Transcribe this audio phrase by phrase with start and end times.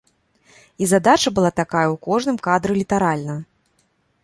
[0.85, 3.35] І задача была такая ў кожным кадры літаральна.